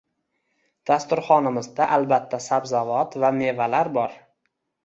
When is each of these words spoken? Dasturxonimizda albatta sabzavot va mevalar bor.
Dasturxonimizda 0.89 1.87
albatta 1.97 2.39
sabzavot 2.47 3.19
va 3.25 3.33
mevalar 3.39 3.93
bor. 4.01 4.21